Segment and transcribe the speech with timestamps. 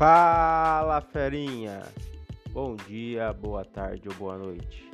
[0.00, 1.82] Fala, ferinha!
[2.52, 4.90] Bom dia, boa tarde ou boa noite.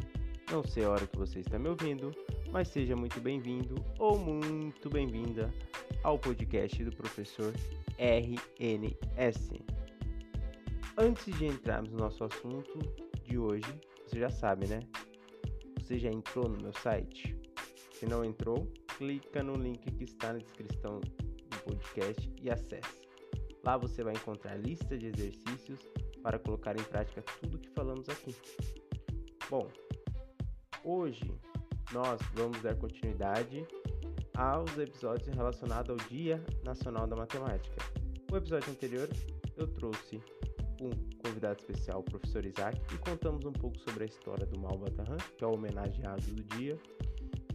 [0.51, 2.11] Não sei a hora que você está me ouvindo,
[2.51, 5.49] mas seja muito bem-vindo ou muito bem-vinda
[6.03, 7.53] ao podcast do professor
[7.97, 9.53] RNS.
[10.99, 12.77] Antes de entrarmos no nosso assunto
[13.23, 14.81] de hoje, você já sabe, né?
[15.79, 17.41] Você já entrou no meu site?
[17.93, 18.67] Se não entrou,
[18.99, 23.06] clica no link que está na descrição do podcast e acesse.
[23.67, 25.81] Lá você vai encontrar lista de exercícios
[26.23, 28.33] para colocar em prática tudo que falamos aqui.
[29.51, 29.67] Bom,
[30.85, 31.35] hoje
[31.93, 33.67] nós vamos dar continuidade
[34.37, 37.75] aos episódios relacionados ao Dia Nacional da Matemática.
[38.31, 39.09] No episódio anterior
[39.57, 40.23] eu trouxe
[40.81, 44.79] um convidado especial, o professor Isaac, e contamos um pouco sobre a história do Mal
[44.79, 46.79] Batarran, que é o homenageado do dia,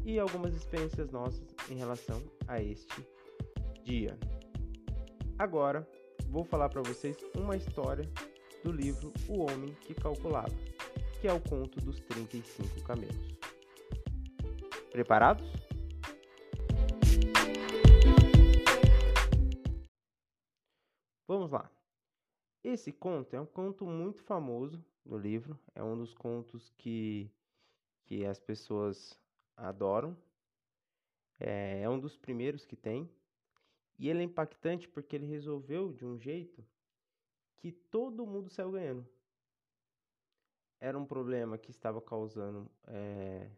[0.04, 3.08] e algumas experiências nossas em relação a este
[3.86, 4.20] dia.
[5.40, 5.88] Agora,
[6.32, 8.10] vou falar para vocês uma história
[8.64, 10.56] do livro O Homem que Calculava,
[11.20, 13.36] que é o conto dos 35 camelos.
[14.92, 15.46] Preparados?
[21.28, 21.70] Vamos lá.
[22.64, 27.30] Esse conto é um conto muito famoso no livro, é um dos contos que,
[28.06, 29.20] que as pessoas
[29.58, 30.16] adoram.
[31.38, 33.10] É, é um dos primeiros que tem.
[33.98, 36.66] E ele é impactante porque ele resolveu de um jeito
[37.58, 39.08] que todo mundo saiu ganhando.
[40.80, 43.52] Era um problema que estava causando é,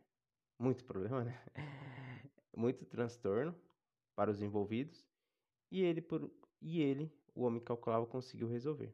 [0.59, 1.41] muito problema, né?
[2.55, 3.55] muito transtorno
[4.15, 5.07] para os envolvidos.
[5.71, 6.29] E ele, por,
[6.61, 8.93] e ele, o homem calculava, conseguiu resolver.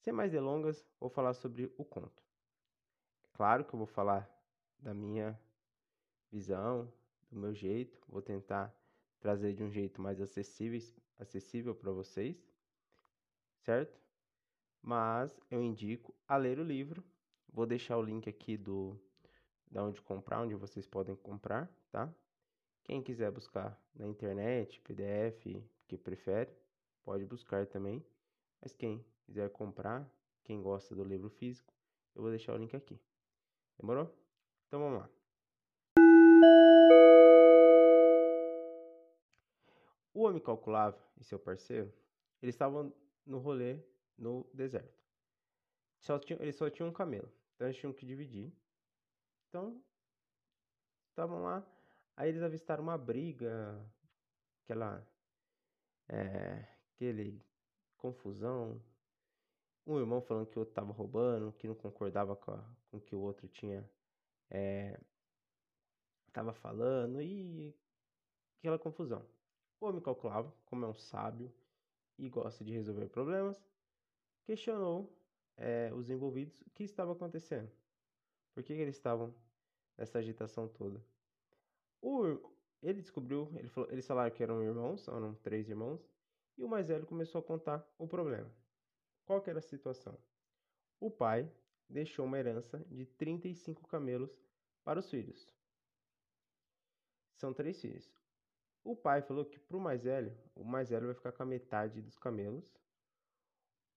[0.00, 2.22] Sem mais delongas, vou falar sobre o conto.
[3.34, 4.28] Claro que eu vou falar
[4.78, 5.38] da minha
[6.30, 6.92] visão,
[7.30, 8.74] do meu jeito, vou tentar
[9.22, 10.80] trazer de um jeito mais acessível,
[11.16, 12.36] acessível para vocês,
[13.60, 13.96] certo?
[14.82, 17.04] Mas eu indico a ler o livro.
[17.48, 19.00] Vou deixar o link aqui do
[19.70, 22.12] da onde comprar, onde vocês podem comprar, tá?
[22.84, 25.46] Quem quiser buscar na internet, PDF,
[25.86, 26.50] que prefere,
[27.04, 28.04] pode buscar também.
[28.60, 30.06] Mas quem quiser comprar,
[30.42, 31.72] quem gosta do livro físico,
[32.14, 33.00] eu vou deixar o link aqui.
[33.78, 34.12] Demorou?
[34.66, 35.22] Então vamos lá.
[40.14, 41.92] O homem calculava e seu parceiro,
[42.42, 42.92] eles estavam
[43.24, 43.78] no rolê
[44.18, 45.00] no deserto.
[46.00, 48.52] Só tinha, eles só tinham um camelo, então eles tinham que dividir.
[49.48, 49.82] Então,
[51.10, 51.66] estavam lá,
[52.16, 53.80] aí eles avistaram uma briga,
[54.64, 55.06] aquela,
[56.08, 57.40] é, aquele
[57.96, 58.82] confusão.
[59.86, 63.00] Um irmão falando que o outro estava roubando, que não concordava com, a, com o
[63.00, 63.88] que o outro tinha
[66.26, 67.74] estava é, falando e
[68.58, 69.26] aquela confusão.
[69.82, 71.52] O homem calculava, como é um sábio
[72.16, 73.60] e gosta de resolver problemas,
[74.44, 75.12] questionou
[75.56, 77.68] é, os envolvidos o que estava acontecendo.
[78.54, 79.34] Por que, eles estavam
[79.98, 81.04] nessa agitação toda?
[82.00, 82.38] O,
[82.80, 86.08] ele descobriu, ele falou, eles falaram que eram irmãos, eram três irmãos,
[86.56, 88.54] e o mais velho começou a contar o problema.
[89.24, 90.16] Qual era a situação?
[91.00, 91.50] O pai
[91.88, 94.30] deixou uma herança de 35 camelos
[94.84, 95.52] para os filhos.
[97.34, 98.21] São três filhos.
[98.84, 101.46] O pai falou que para o mais velho, o mais velho vai ficar com a
[101.46, 102.74] metade dos camelos.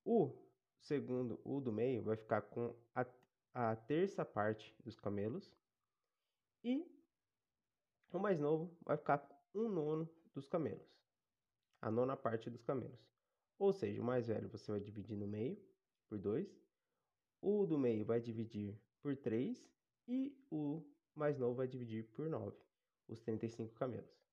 [0.03, 0.31] O
[0.79, 3.05] segundo, o do meio, vai ficar com a,
[3.53, 5.51] a terça parte dos camelos.
[6.63, 6.87] E
[8.13, 10.87] o mais novo vai ficar com um nono dos camelos.
[11.81, 12.99] A nona parte dos camelos.
[13.57, 15.57] Ou seja, o mais velho você vai dividir no meio
[16.07, 16.47] por 2.
[17.41, 19.69] O do meio vai dividir por 3.
[20.07, 20.83] E o
[21.15, 22.55] mais novo vai dividir por 9.
[23.07, 24.24] Os 35 camelos.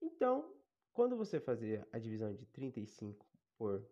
[0.00, 0.54] Então,
[0.92, 3.24] quando você fazer a divisão de 35
[3.56, 3.84] por,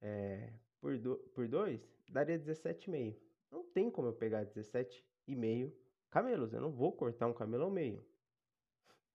[0.00, 3.16] é, por, do, por 2, daria 17,5.
[3.50, 5.72] Não tem como eu pegar 17,5
[6.10, 6.52] camelos.
[6.52, 8.04] Eu não vou cortar um camelo ao meio.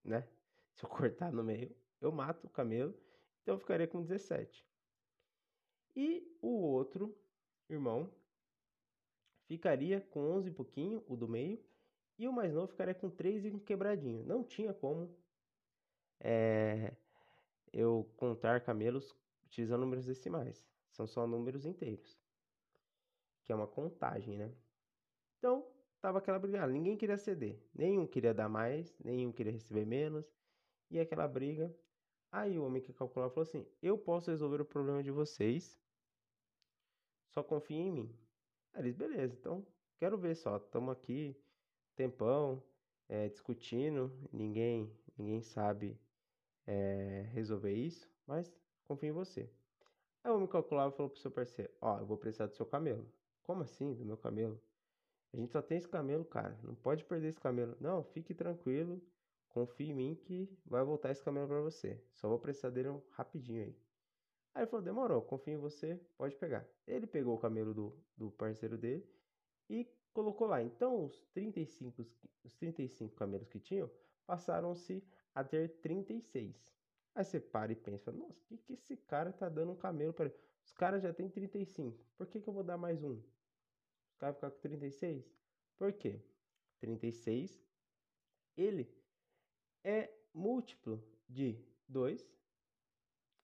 [0.03, 0.27] Né?
[0.73, 2.93] Se eu cortar no meio, eu mato o camelo.
[3.41, 4.65] Então eu ficaria com 17.
[5.95, 7.17] E o outro
[7.69, 8.11] irmão
[9.47, 11.63] ficaria com 11 e pouquinho, o do meio.
[12.19, 14.23] E o mais novo ficaria com 3 e um quebradinho.
[14.23, 15.15] Não tinha como
[16.19, 16.95] é,
[17.71, 19.15] eu contar camelos
[19.45, 20.67] utilizando números decimais.
[20.91, 22.19] São só números inteiros.
[23.43, 24.51] Que é uma contagem, né?
[25.37, 25.65] Então,
[26.01, 26.65] tava aquela briga.
[26.67, 27.59] Ninguém queria ceder.
[27.73, 30.31] Nenhum queria dar mais, nenhum queria receber menos.
[30.89, 31.73] E aquela briga.
[32.31, 35.79] Aí o homem que calculava falou assim: Eu posso resolver o problema de vocês.
[37.29, 38.15] Só confia em mim.
[38.73, 39.65] Aí eles, beleza, então
[39.97, 40.57] quero ver só.
[40.57, 41.35] Estamos aqui,
[41.95, 42.61] tempão,
[43.07, 44.11] é, discutindo.
[44.31, 45.97] Ninguém, ninguém sabe
[46.67, 48.53] é, resolver isso, mas
[48.85, 49.49] confio em você.
[50.23, 52.65] Aí o homem calculava e falou pro seu parceiro: Ó, eu vou precisar do seu
[52.65, 53.07] camelo.
[53.43, 54.61] Como assim, do meu camelo?
[55.33, 56.59] A gente só tem esse camelo, cara.
[56.63, 57.77] Não pode perder esse camelo.
[57.79, 59.01] Não, fique tranquilo.
[59.49, 61.99] Confie em mim que vai voltar esse camelo para você.
[62.13, 63.75] Só vou precisar dele um rapidinho aí.
[64.53, 66.67] Aí ele falou: demorou, confio em você, pode pegar.
[66.85, 69.07] Ele pegou o camelo do, do parceiro dele
[69.69, 70.61] e colocou lá.
[70.61, 72.05] Então, os 35,
[72.43, 73.89] os 35 camelos que tinham
[74.25, 75.03] passaram-se
[75.37, 76.75] a ter 36.
[77.13, 80.11] Aí você para e pensa: nossa, o que, que esse cara tá dando um camelo
[80.11, 80.33] para?
[80.65, 83.21] Os caras já tem 35, por que, que eu vou dar mais um?
[84.09, 85.31] Os caras ficar com 36?
[85.77, 86.19] Por quê?
[86.79, 87.63] 36,
[88.57, 88.91] ele
[89.83, 92.35] é múltiplo de 2.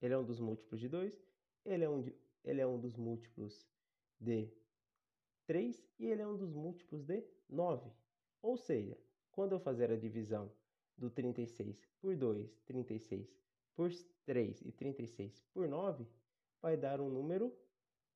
[0.02, 1.24] Ele é um dos múltiplos de 2.
[1.64, 2.04] Ele é um,
[2.42, 3.68] ele é um dos múltiplos
[4.20, 4.52] de
[5.46, 7.88] 3 e ele é um dos múltiplos de 9.
[8.42, 8.98] Ou seja,
[9.30, 10.52] quando eu fazer a divisão
[10.96, 13.36] do 36 por 2, 36
[13.74, 13.90] por
[14.24, 16.06] 3 e 36 por 9,
[16.60, 17.54] vai dar um número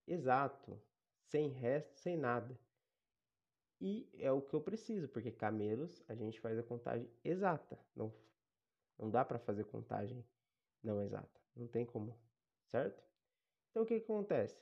[0.06, 0.80] exato,
[1.20, 2.58] sem resto, sem nada.
[3.80, 7.78] E é o que eu preciso, porque camelos a gente faz a contagem exata.
[7.94, 8.12] Não,
[8.98, 10.24] não dá para fazer contagem
[10.82, 11.40] não exata.
[11.54, 12.18] Não tem como,
[12.66, 13.02] certo?
[13.70, 14.60] Então o que, que acontece?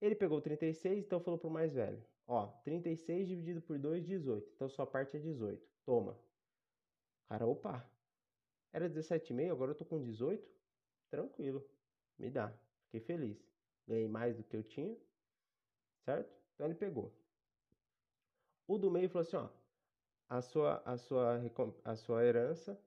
[0.00, 4.50] Ele pegou 36, então falou pro mais velho: Ó, 36 dividido por 2, 18.
[4.54, 5.64] Então sua parte é 18.
[5.84, 6.18] Toma.
[7.28, 7.88] Cara, opa.
[8.72, 10.50] Era 17,5, agora eu tô com 18.
[11.10, 11.64] Tranquilo.
[12.18, 12.52] Me dá.
[12.84, 13.38] Fiquei feliz.
[13.86, 14.96] Ganhei mais do que eu tinha.
[16.04, 16.32] Certo?
[16.54, 17.12] Então ele pegou.
[18.66, 19.48] O do meio falou assim, ó,
[20.28, 21.40] a sua, a sua,
[21.84, 22.80] a sua herança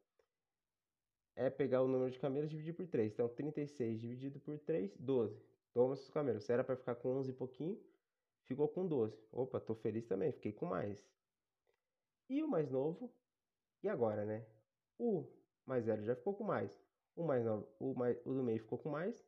[1.36, 3.14] é pegar o número de camelos e dividir por 3.
[3.14, 5.40] Então, 36 dividido por 3, 12.
[5.74, 6.44] Toma seus camelos.
[6.46, 7.80] Se era para ficar com 11 e pouquinho,
[8.46, 9.22] ficou com 12.
[9.32, 11.06] Opa, tô feliz também, fiquei com mais.
[12.30, 13.14] E o mais novo,
[13.86, 14.44] e agora, né?
[14.98, 15.28] O
[15.66, 16.72] mais velho já ficou com mais.
[17.16, 19.24] O mais novo, o, mais, o do meio ficou com mais.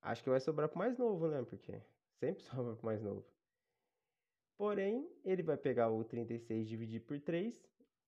[0.00, 1.42] Acho que vai sobrar pro mais novo, né?
[1.44, 1.82] Porque
[2.18, 3.24] sempre sobra pro mais novo.
[4.56, 7.62] Porém, ele vai pegar o 36 dividir por 3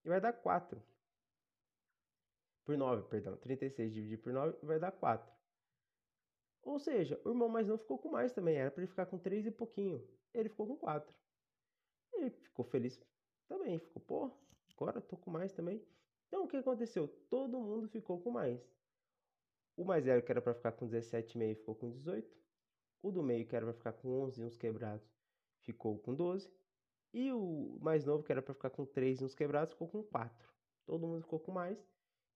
[0.05, 0.83] e vai dar 4.
[2.65, 3.37] Por 9, perdão.
[3.37, 5.31] 36 dividir por 9 vai dar 4.
[6.63, 8.57] Ou seja, o irmão mais novo ficou com mais também.
[8.57, 10.03] Era para ele ficar com 3 e pouquinho.
[10.33, 11.15] Ele ficou com 4.
[12.15, 12.99] Ele ficou feliz
[13.47, 13.79] também.
[13.79, 14.48] Ficou, pô,
[14.79, 15.85] agora tô com mais também.
[16.29, 17.09] Então o que aconteceu?
[17.29, 18.61] Todo mundo ficou com mais.
[19.77, 22.37] O mais velho, que era para ficar com 17,5, ficou com 18.
[23.03, 25.09] O do meio, que era para ficar com 11 uns quebrados,
[25.61, 26.53] ficou com 12.
[27.13, 30.49] E o mais novo, que era para ficar com 3 uns quebrados, ficou com 4.
[30.85, 31.79] Todo mundo ficou com mais.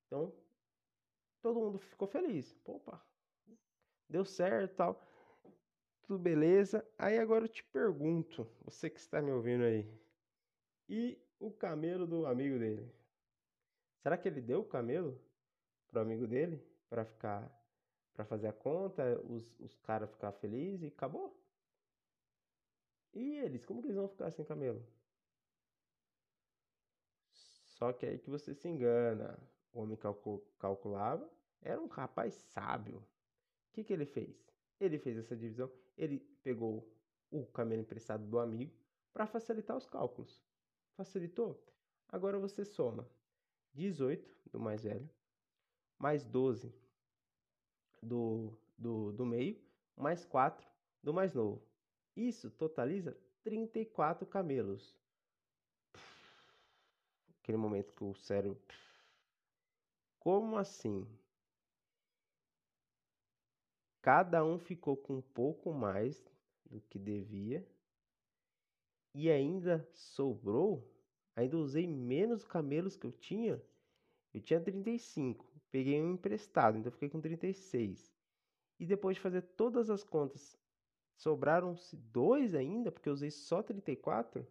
[0.06, 0.32] Então,
[1.40, 2.56] todo mundo ficou feliz.
[2.64, 3.04] Opa,
[4.08, 5.02] deu certo tal.
[6.02, 6.86] Tudo beleza.
[6.98, 9.88] Aí agora eu te pergunto, você que está me ouvindo aí.
[10.94, 12.94] E o camelo do amigo dele?
[14.02, 15.18] Será que ele deu o camelo
[15.88, 17.50] pro amigo dele para ficar
[18.12, 21.34] para fazer a conta, os, os caras ficar felizes e acabou?
[23.14, 24.86] E eles, como que eles vão ficar sem camelo?
[27.30, 29.38] Só que aí que você se engana.
[29.72, 31.26] O homem calcul calculava,
[31.62, 32.98] era um rapaz sábio.
[32.98, 34.46] O que, que ele fez?
[34.78, 36.86] Ele fez essa divisão, ele pegou
[37.30, 38.76] o camelo emprestado do amigo
[39.10, 40.51] para facilitar os cálculos.
[40.96, 41.62] Facilitou?
[42.08, 43.08] Agora você soma
[43.74, 45.08] 18 do mais velho,
[45.98, 46.74] mais 12
[48.02, 49.58] do, do, do meio,
[49.96, 50.66] mais 4
[51.02, 51.62] do mais novo.
[52.14, 54.94] Isso totaliza 34 camelos.
[57.40, 58.60] Aquele momento que o cérebro.
[60.18, 61.06] Como assim?
[64.02, 66.24] Cada um ficou com um pouco mais
[66.66, 67.66] do que devia.
[69.14, 70.90] E ainda sobrou.
[71.36, 73.62] Ainda usei menos camelos que eu tinha.
[74.34, 75.46] Eu tinha 35.
[75.70, 78.14] Peguei um emprestado, então fiquei com 36.
[78.78, 80.58] E depois de fazer todas as contas
[81.22, 84.44] Sobraram-se dois ainda, porque eu usei só 34.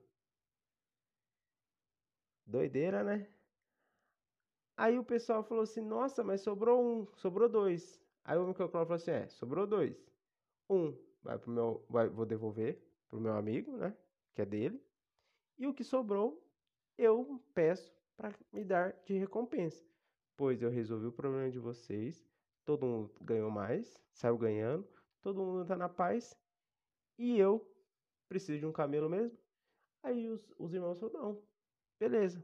[2.46, 3.28] Doideira, né?
[4.78, 8.02] Aí o pessoal falou assim: Nossa, mas sobrou um, sobrou dois.
[8.24, 10.10] Aí o microcloro falou assim: É, sobrou dois.
[10.70, 13.96] Um vai pro meu, vai, vou devolver pro meu amigo, né?
[14.34, 14.82] Que é dele.
[15.58, 16.44] E o que sobrou,
[16.98, 19.84] eu peço para me dar de recompensa.
[20.36, 22.26] Pois eu resolvi o problema de vocês.
[22.66, 24.88] Todo mundo ganhou mais, saiu ganhando.
[25.22, 26.36] Todo mundo tá na paz
[27.18, 27.64] e eu
[28.28, 29.38] preciso de um camelo mesmo.
[30.02, 31.44] Aí os, os irmãos falaram, não,
[32.00, 32.44] beleza.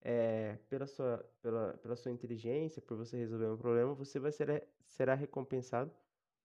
[0.00, 4.66] É, pela, sua, pela, pela sua inteligência, por você resolver um problema, você vai ser,
[4.84, 5.92] será recompensado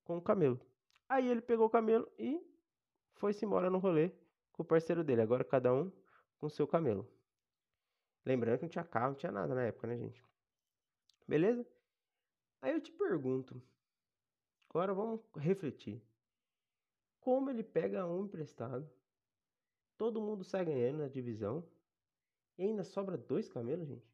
[0.04, 0.60] com um camelo.
[1.10, 2.40] Aí ele pegou o camelo e
[3.14, 4.12] foi-se embora no rolê
[4.54, 5.22] com o parceiro dele.
[5.22, 5.92] Agora cada um
[6.38, 7.08] com seu camelo.
[8.26, 10.26] Lembrando que não tinha carro, não tinha nada na época, né, gente?
[11.28, 11.66] Beleza?
[12.62, 13.62] Aí eu te pergunto,
[14.74, 16.02] Agora vamos refletir.
[17.20, 18.90] Como ele pega um emprestado,
[19.98, 21.70] todo mundo sai ganhando na divisão
[22.58, 24.10] e ainda sobra dois camelos, gente?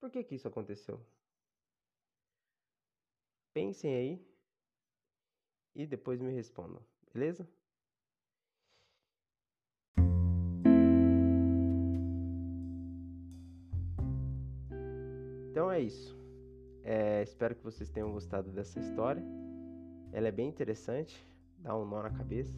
[0.00, 1.06] Por que que isso aconteceu?
[3.52, 4.26] Pensem aí
[5.74, 7.46] e depois me respondam, beleza?
[15.76, 16.16] É isso.
[16.82, 19.22] É, espero que vocês tenham gostado dessa história.
[20.12, 21.16] Ela é bem interessante,
[21.58, 22.54] dá um nó na cabeça.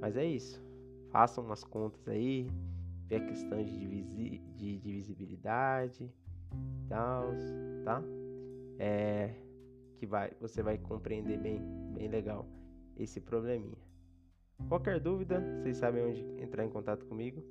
[0.00, 0.62] Mas é isso.
[1.10, 2.48] Façam umas contas aí,
[3.06, 7.24] vê a questão de, divisi de divisibilidade e tal,
[7.84, 8.02] tá?
[8.78, 9.34] É,
[9.96, 11.60] que vai, você vai compreender bem,
[11.94, 12.46] bem legal
[12.96, 13.78] esse probleminha.
[14.68, 17.42] Qualquer dúvida, vocês sabem onde entrar em contato comigo,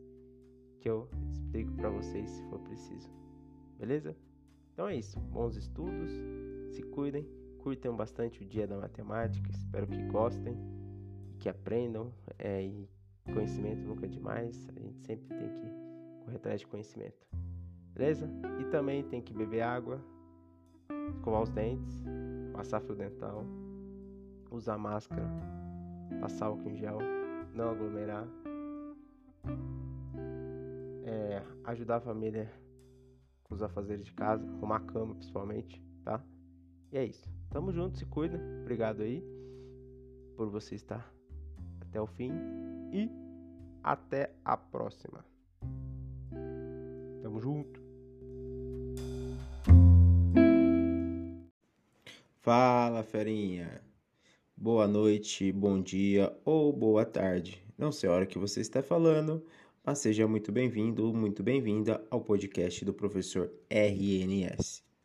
[0.79, 3.09] que eu explico para vocês se for preciso.
[3.77, 4.15] Beleza?
[4.77, 5.19] Então é isso.
[5.19, 6.11] Bons estudos,
[6.69, 7.27] se cuidem,
[7.63, 9.49] curtem bastante o dia da matemática.
[9.49, 10.55] Espero que gostem
[11.33, 12.13] e que aprendam.
[12.37, 12.87] É, e
[13.33, 14.69] conhecimento nunca é demais.
[14.75, 17.25] A gente sempre tem que correr atrás de conhecimento.
[17.91, 18.29] Beleza?
[18.61, 19.99] E também tem que beber água,
[21.09, 22.03] escovar os dentes,
[22.53, 23.43] passar fio dental,
[24.51, 25.27] usar máscara,
[26.21, 26.99] passar álcool em gel,
[27.51, 28.27] não aglomerar,
[31.03, 32.47] é, ajudar a família
[33.49, 36.23] os afazeres de casa, arrumar a cama principalmente, tá?
[36.91, 37.29] E é isso.
[37.49, 38.39] Tamo junto, se cuida.
[38.61, 39.23] Obrigado aí
[40.35, 41.11] por você estar
[41.81, 42.31] até o fim
[42.91, 43.09] e
[43.83, 45.25] até a próxima.
[47.21, 47.81] Tamo junto.
[52.41, 53.81] Fala, ferinha.
[54.55, 57.63] Boa noite, bom dia ou boa tarde.
[57.77, 59.45] Não sei a hora que você está falando,
[59.87, 64.86] mas seja muito bem-vindo, muito bem-vinda ao podcast do professor RNS.